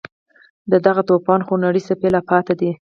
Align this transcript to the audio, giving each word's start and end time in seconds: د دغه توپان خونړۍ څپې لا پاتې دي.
د 0.71 0.73
دغه 0.85 1.01
توپان 1.09 1.41
خونړۍ 1.47 1.81
څپې 1.87 2.09
لا 2.13 2.21
پاتې 2.29 2.53
دي. 2.59 2.71